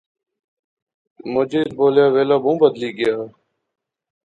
مجید 1.33 1.69
بولیا 1.77 2.05
ویلا 2.13 2.37
بہوں 2.43 2.57
بدلی 2.61 2.89
گیا 2.97 3.15